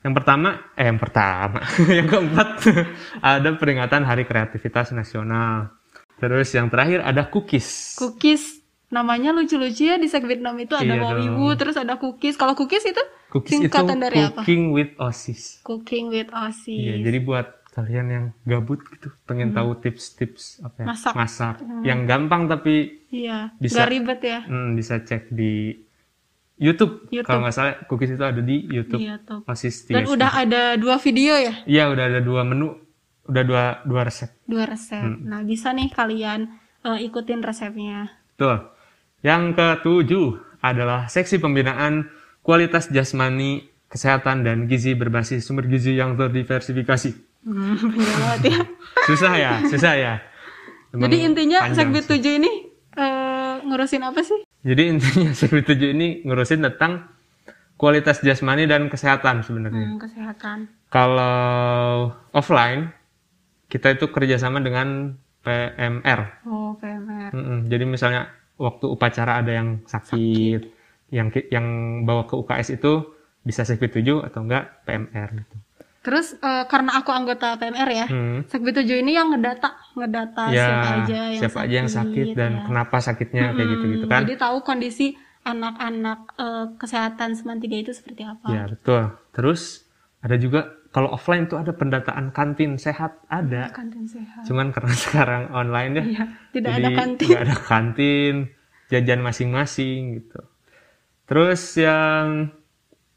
[0.00, 1.60] Yang pertama, eh yang pertama,
[1.98, 2.48] yang keempat
[3.36, 5.72] ada peringatan Hari Kreativitas Nasional.
[6.20, 7.96] Terus yang terakhir ada cookies.
[7.96, 12.36] cookies namanya lucu-lucu ya di segmen 6 itu ada Iya terus ada cookies.
[12.36, 14.42] Kalau cookies itu Cookies itu singkatan dari apa?
[14.42, 15.62] Cooking with Osis.
[15.62, 16.74] Cooking with Osis.
[16.74, 20.86] Iya, jadi buat kalian yang gabut gitu, pengen tahu tips-tips apa ya?
[20.86, 21.14] Hmm.
[21.14, 21.54] Masak.
[21.58, 21.82] Hmm.
[21.82, 22.74] Yang gampang tapi
[23.08, 23.74] Iya, Bisa.
[23.76, 24.40] nggak ribet ya.
[24.44, 25.74] hmm, bisa cek di
[26.56, 27.08] YouTube.
[27.08, 27.24] YouTube.
[27.24, 29.00] Kalau nggak salah, cookies itu ada di YouTube.
[29.00, 29.18] Iya.
[29.44, 30.12] Osis Dan 3.
[30.12, 32.76] udah ada dua video ya, Iya, udah ada dua menu,
[33.24, 34.30] udah dua dua resep.
[34.44, 35.00] dua resep.
[35.00, 35.24] Hmm.
[35.24, 38.12] Nah, bisa nih kalian eh, ikutin resepnya.
[38.34, 38.60] Tuh.
[39.20, 40.28] Yang ketujuh
[40.60, 42.08] adalah seksi pembinaan
[42.40, 47.29] kualitas jasmani, kesehatan dan gizi berbasis sumber gizi yang terdiversifikasi.
[47.40, 48.58] Hmm, banget ya.
[49.08, 50.14] Susah ya, susah ya.
[50.92, 51.58] Emang Jadi intinya
[52.04, 52.20] sih.
[52.20, 52.52] 7 ini
[52.92, 54.40] eh, ngurusin apa sih?
[54.60, 57.08] Jadi intinya segmen 7 ini ngurusin tentang
[57.74, 59.86] kualitas jasmani dan kesehatan sebenarnya.
[59.88, 60.58] Hmm, kesehatan.
[60.92, 62.92] Kalau offline
[63.70, 66.44] kita itu kerjasama dengan PMR.
[66.44, 67.30] Oh, PMR.
[67.32, 67.58] Mm-mm.
[67.70, 68.28] Jadi misalnya
[68.60, 70.60] waktu upacara ada yang sakit,
[71.08, 71.66] yang ki- yang
[72.04, 73.08] bawa ke UKS itu
[73.40, 75.56] bisa segmen 7 atau enggak PMR gitu.
[76.00, 78.48] Terus eh, karena aku anggota PMR ya, Hmm.
[78.48, 82.50] segmen 7 ini yang ngedata, ngedata Ya, siapa aja yang siapa aja yang sakit dan
[82.54, 82.62] ya.
[82.64, 84.20] kenapa sakitnya kayak Hmm, gitu-gitu kan.
[84.22, 85.06] Jadi tahu kondisi
[85.42, 88.48] anak-anak eh, kesehatan Seman 3 itu seperti apa.
[88.48, 89.02] Ya, betul.
[89.30, 89.84] Terus
[90.18, 93.68] ada juga kalau offline itu ada pendataan kantin sehat ada.
[93.70, 94.42] Kantin sehat.
[94.42, 96.04] Cuman karena sekarang online ya.
[96.06, 97.26] Iya, tidak jadi ada kantin.
[97.28, 98.34] nggak ada kantin,
[98.88, 100.40] jajan masing-masing gitu.
[101.26, 102.56] Terus yang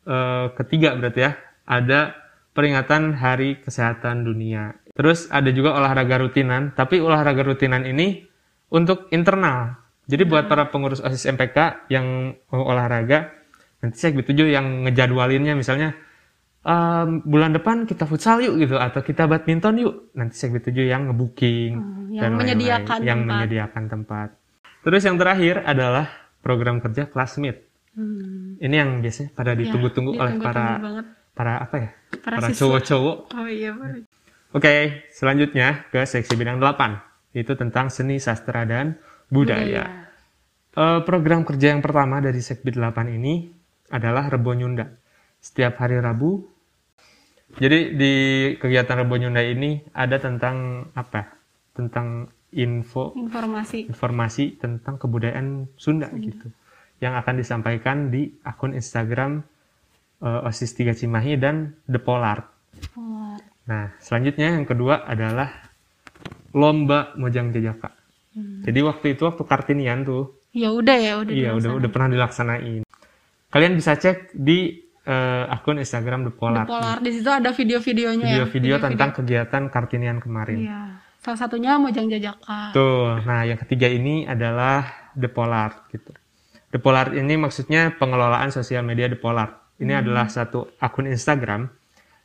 [0.03, 1.31] eh, ketiga berarti ya,
[1.63, 2.19] ada
[2.53, 4.77] peringatan Hari Kesehatan Dunia.
[4.93, 8.23] Terus ada juga olahraga rutinan, tapi olahraga rutinan ini
[8.69, 9.77] untuk internal.
[10.05, 13.33] Jadi buat para pengurus OSIS MPK yang mau olahraga,
[13.81, 15.95] nanti saya tujuh yang ngejadwalinnya misalnya
[16.63, 19.95] "Em, bulan depan kita futsal yuk gitu atau kita badminton yuk.
[20.13, 23.31] Nanti saya tujuh yang ngebooking Hmm, yang dan menyediakan yang tempat.
[23.35, 24.27] menyediakan tempat.
[24.83, 26.05] Terus yang terakhir adalah
[26.39, 27.63] program kerja classmate.
[27.95, 28.59] Hmm.
[28.59, 31.05] Ini yang biasanya pada ditunggu-tunggu oleh ditunggu-tunggu para banget.
[31.33, 31.89] Para apa ya?
[32.21, 33.17] Para Para cowok-cowok.
[33.33, 33.73] Oh iya.
[34.53, 37.33] Oke, selanjutnya ke seksi bidang 8.
[37.33, 39.01] Itu tentang seni sastra dan
[39.33, 40.09] budaya.
[40.73, 43.49] Eh, program kerja yang pertama dari Sekbid 8 ini
[43.93, 44.89] adalah Rebo Nyunda.
[45.37, 46.49] Setiap hari Rabu.
[47.57, 48.13] Jadi di
[48.57, 51.29] kegiatan Rebo Nyunda ini ada tentang apa?
[51.73, 53.89] Tentang info Informasi.
[53.89, 56.53] informasi tentang kebudayaan Sunda gitu
[57.01, 59.41] yang akan disampaikan di akun Instagram
[60.23, 62.47] eh, OSIS 3 Cimahi dan The Polar.
[62.95, 65.71] Oh, Nah, selanjutnya yang kedua adalah
[66.51, 67.95] lomba Mojang Jajaka.
[68.65, 72.85] Jadi waktu itu waktu Kartinian tuh, Ya udah ya, udah iya udah udah pernah dilaksanain.
[73.49, 76.65] kalian bisa cek di uh, akun Instagram The Polar.
[76.65, 78.33] The Polar di situ ada video-videonya ya.
[78.45, 80.57] Video-video tentang kegiatan Kartinian kemarin.
[80.61, 80.81] Iya.
[81.23, 82.73] Salah satunya Mojang Jajaka.
[82.75, 83.21] Tuh.
[83.23, 86.11] Nah, yang ketiga ini adalah The Polar gitu.
[86.69, 89.62] The Polar ini maksudnya pengelolaan sosial media The Polar.
[89.83, 90.01] Ini hmm.
[90.07, 91.67] adalah satu akun Instagram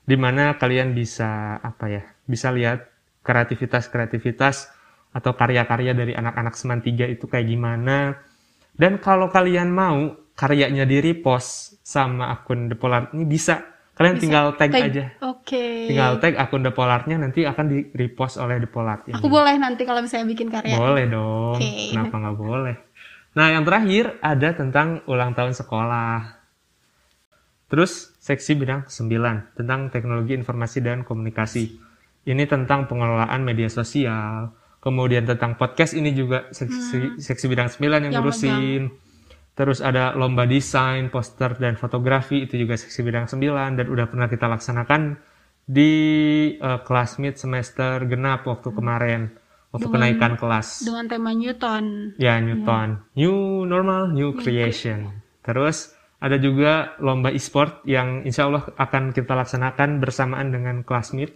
[0.06, 2.02] di mana kalian bisa apa ya?
[2.22, 2.86] Bisa lihat
[3.26, 4.70] kreativitas-kreativitas
[5.10, 8.14] atau karya-karya dari anak-anak Seman 3 itu kayak gimana.
[8.78, 13.58] Dan kalau kalian mau karyanya di repost sama akun The Polar ini bisa.
[13.98, 14.22] Kalian bisa.
[14.22, 15.04] tinggal tag, tag aja.
[15.26, 15.58] Oke.
[15.58, 15.90] Okay.
[15.90, 19.02] Tinggal tag akun The Polarnya nanti akan di repost oleh The Polar.
[19.10, 19.18] Ini.
[19.18, 20.78] Aku boleh nanti kalau misalnya bikin karya.
[20.78, 21.58] Boleh dong.
[21.58, 21.90] Okay.
[21.90, 22.76] Kenapa nggak boleh?
[23.34, 26.37] Nah yang terakhir ada tentang ulang tahun sekolah.
[27.68, 31.76] Terus seksi bidang 9 tentang teknologi informasi dan komunikasi.
[32.24, 34.52] Ini tentang pengelolaan media sosial.
[34.80, 37.20] Kemudian tentang podcast ini juga seksi, hmm.
[37.20, 38.82] seksi bidang 9 yang, yang ngurusin.
[38.88, 39.06] Megang
[39.58, 44.30] Terus ada lomba desain, poster, dan fotografi, itu juga seksi bidang 9, dan udah pernah
[44.30, 45.18] kita laksanakan
[45.66, 45.92] di
[46.62, 49.34] uh, kelas mid semester genap waktu kemarin,
[49.74, 50.86] waktu dengan, kenaikan kelas.
[50.86, 52.14] Dengan tema Newton.
[52.22, 53.02] Ya, Newton.
[53.18, 53.26] Ya.
[53.26, 55.10] New normal, new creation.
[55.42, 61.30] Terus ada juga lomba e-sport yang insya Allah akan kita laksanakan bersamaan dengan kelas mid.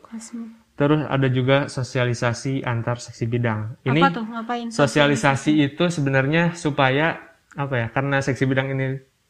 [0.74, 3.78] Terus ada juga sosialisasi antar seksi bidang.
[3.86, 4.24] Ini Apa tuh?
[4.26, 4.66] Ngapain?
[4.74, 8.86] Sosialisasi itu sebenarnya supaya apa ya karena seksi bidang ini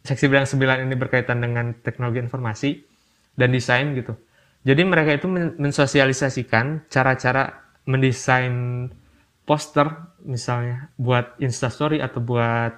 [0.06, 2.70] seksi bidang 9 ini berkaitan dengan teknologi informasi
[3.38, 4.14] dan desain gitu.
[4.62, 5.26] Jadi mereka itu
[5.58, 8.86] mensosialisasikan cara-cara mendesain
[9.42, 9.90] poster
[10.22, 12.70] misalnya buat instastory atau buat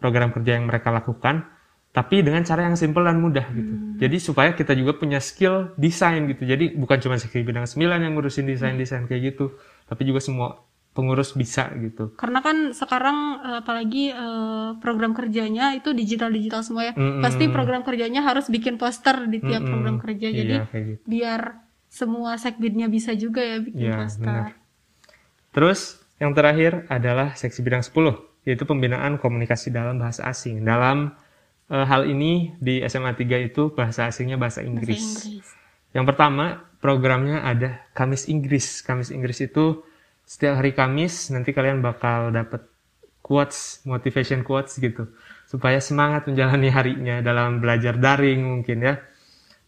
[0.00, 1.44] program kerja yang mereka lakukan
[1.88, 3.72] tapi dengan cara yang simple dan mudah gitu.
[3.74, 3.96] Hmm.
[3.96, 6.44] Jadi supaya kita juga punya skill desain gitu.
[6.44, 9.56] Jadi bukan cuma seksi bidang 9 yang ngurusin desain-desain kayak gitu,
[9.88, 12.12] tapi juga semua pengurus bisa gitu.
[12.18, 16.94] Karena kan sekarang eh, apalagi uh, program kerjanya itu digital-digital semua ya.
[16.94, 17.22] Mm -hmm.
[17.24, 19.70] Pasti program kerjanya harus bikin poster di tiap mm -hmm.
[19.72, 20.26] program kerja.
[20.28, 21.02] Iya, Jadi gitu.
[21.06, 21.40] biar
[21.88, 24.26] semua sekbidnya bisa juga ya bikin yeah, poster.
[24.28, 24.52] Bener.
[25.56, 25.80] Terus
[26.18, 30.64] yang terakhir adalah seksi bidang 10 yaitu pembinaan komunikasi dalam bahasa asing.
[30.64, 31.14] Dalam
[31.72, 35.00] uh, hal ini di SMA 3 itu bahasa asingnya bahasa Inggris.
[35.00, 35.48] bahasa Inggris.
[35.96, 36.44] Yang pertama,
[36.84, 38.84] programnya ada Kamis Inggris.
[38.84, 39.84] Kamis Inggris itu
[40.28, 42.68] setiap hari Kamis nanti kalian bakal dapat
[43.24, 45.08] quotes, motivation quotes gitu.
[45.48, 49.00] Supaya semangat menjalani harinya dalam belajar daring mungkin ya.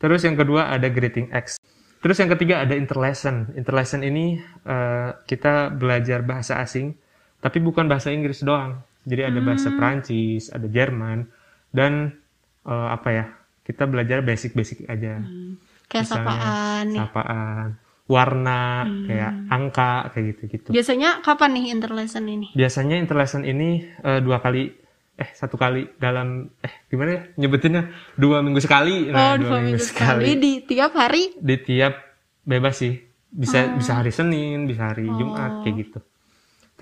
[0.00, 1.60] Terus yang kedua ada greeting X.
[2.00, 3.52] Terus yang ketiga ada interlesson.
[3.52, 6.96] Interlesson ini uh, kita belajar bahasa asing,
[7.44, 8.80] tapi bukan bahasa Inggris doang.
[9.04, 9.76] Jadi ada bahasa hmm.
[9.76, 11.28] Prancis, ada Jerman,
[11.70, 12.18] dan
[12.66, 13.24] uh, apa ya?
[13.66, 15.22] Kita belajar basic-basic aja.
[15.22, 15.58] Hmm.
[15.86, 16.86] Kayak Misalnya, sapaan.
[16.94, 17.68] Sapaan
[18.10, 19.06] warna, hmm.
[19.06, 20.68] kayak angka, kayak gitu-gitu.
[20.74, 22.50] Biasanya kapan nih interlesson ini?
[22.58, 24.66] Biasanya interlesson ini uh, dua kali,
[25.14, 27.86] eh satu kali dalam, eh gimana ya nyebutinnya?
[28.18, 29.14] Dua minggu sekali.
[29.14, 30.26] Nah, oh, dua, dua minggu, minggu sekali.
[30.26, 30.42] sekali.
[30.42, 31.22] Di tiap hari?
[31.38, 31.94] Di tiap
[32.42, 32.98] bebas sih.
[33.30, 33.78] Bisa oh.
[33.78, 35.14] bisa hari Senin, bisa hari oh.
[35.14, 35.98] Jumat, kayak gitu.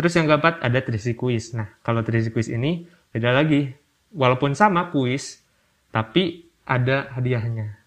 [0.00, 1.12] Terus yang keempat ada trisi.
[1.52, 3.68] Nah, kalau trisi ini beda lagi.
[4.14, 5.44] Walaupun sama kuis,
[5.92, 7.78] tapi ada hadiahnya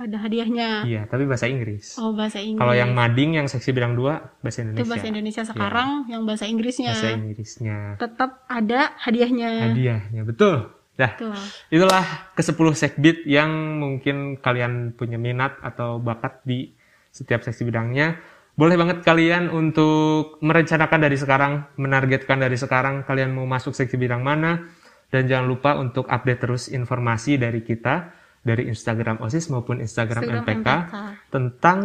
[0.00, 0.68] ada hadiahnya.
[0.88, 2.00] Iya, tapi bahasa Inggris.
[2.00, 2.56] Oh, bahasa Inggris.
[2.64, 4.80] Kalau yang mading yang seksi bidang dua bahasa Indonesia.
[4.80, 5.50] Itu bahasa Indonesia iya.
[5.52, 6.10] sekarang ya.
[6.16, 6.92] yang bahasa Inggrisnya.
[6.96, 7.78] Bahasa Inggrisnya.
[8.00, 9.50] Tetap ada hadiahnya.
[9.70, 10.72] Hadiahnya, betul.
[10.96, 11.12] Dah.
[11.16, 11.36] Betul.
[11.68, 16.72] Itulah ke-10 sekbid yang mungkin kalian punya minat atau bakat di
[17.12, 18.16] setiap seksi bidangnya.
[18.56, 24.24] Boleh banget kalian untuk merencanakan dari sekarang, menargetkan dari sekarang kalian mau masuk seksi bidang
[24.24, 24.79] mana
[25.10, 30.42] dan jangan lupa untuk update terus informasi dari kita dari Instagram OSIS maupun Instagram, Instagram
[30.48, 30.96] MPK, MPK
[31.28, 31.78] tentang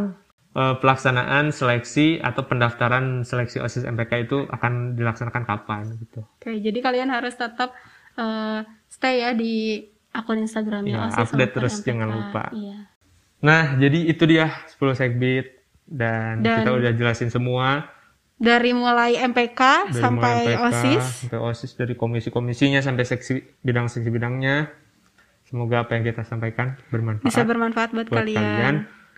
[0.56, 6.24] uh, pelaksanaan seleksi atau pendaftaran seleksi OSIS MPK itu akan dilaksanakan kapan gitu.
[6.40, 7.76] Oke, jadi kalian harus tetap
[8.16, 9.84] uh, stay ya di
[10.16, 11.86] akun Instagramnya ya, OSIS update terus MPK.
[11.92, 12.44] jangan lupa.
[12.56, 12.78] Iya.
[13.44, 14.48] Nah, jadi itu dia
[14.80, 15.48] 10 segbit
[15.86, 17.95] dan, dan kita udah jelasin semua
[18.36, 23.88] dari mulai MPK dari sampai mulai MPK, OSIS sampai OSIS dari komisi-komisinya sampai seksi bidang
[23.88, 24.86] seksi bidangnya
[25.46, 27.30] Semoga apa yang kita sampaikan bermanfaat.
[27.30, 28.42] Bisa bermanfaat buat, buat kalian.
[28.42, 28.76] kalian.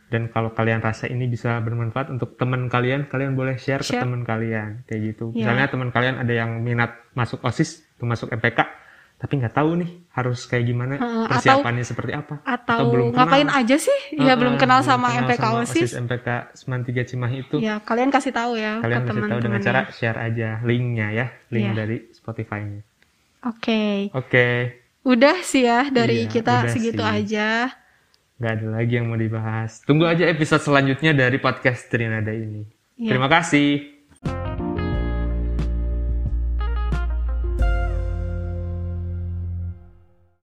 [0.07, 4.03] Dan kalau kalian rasa ini bisa bermanfaat untuk teman kalian, kalian boleh share, share.
[4.03, 4.83] ke teman kalian.
[4.87, 5.31] Kayak gitu.
[5.35, 5.47] Ya.
[5.47, 8.59] Misalnya teman kalian ada yang minat masuk OSIS, atau masuk MPK,
[9.17, 10.93] tapi nggak tahu nih harus kayak gimana
[11.25, 13.25] persiapannya atau, seperti apa atau, atau belum kenal.
[13.25, 15.73] ngapain aja sih ya uh, belum kenal belum sama kenal MPK sama OSIS.
[15.73, 19.59] OSIS MPK Seman 3 Cimahi itu ya kalian kasih tahu ya kalian kasih tahu dengan
[19.65, 21.75] cara share aja linknya ya link yeah.
[21.75, 22.85] dari Spotify-nya
[23.41, 24.13] oke okay.
[24.13, 24.85] oke okay.
[25.07, 27.15] Udah sih ya dari iya, kita segitu sih.
[27.23, 27.71] aja.
[28.43, 29.79] Gak ada lagi yang mau dibahas.
[29.87, 32.67] Tunggu aja episode selanjutnya dari podcast Trinada ini.
[32.99, 33.15] Iya.
[33.15, 33.96] Terima kasih.